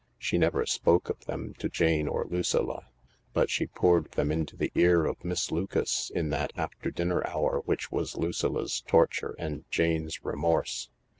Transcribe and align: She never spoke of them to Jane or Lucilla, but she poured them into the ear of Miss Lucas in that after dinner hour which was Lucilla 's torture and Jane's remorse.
She 0.17 0.39
never 0.39 0.65
spoke 0.65 1.09
of 1.11 1.25
them 1.25 1.53
to 1.59 1.69
Jane 1.69 2.07
or 2.07 2.25
Lucilla, 2.27 2.87
but 3.33 3.51
she 3.51 3.67
poured 3.67 4.13
them 4.13 4.31
into 4.31 4.55
the 4.57 4.71
ear 4.73 5.05
of 5.05 5.23
Miss 5.23 5.51
Lucas 5.51 6.09
in 6.09 6.31
that 6.31 6.51
after 6.55 6.89
dinner 6.89 7.23
hour 7.27 7.61
which 7.65 7.91
was 7.91 8.17
Lucilla 8.17 8.67
's 8.67 8.81
torture 8.81 9.35
and 9.37 9.63
Jane's 9.69 10.25
remorse. 10.25 10.89